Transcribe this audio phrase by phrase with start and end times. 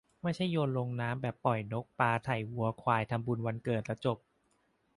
[0.23, 4.17] ไม่ใช่โยนลงน้ำแบบปล่อยนกปลาไถ่วัวควายทำบุญวันเกิดแล้วจบ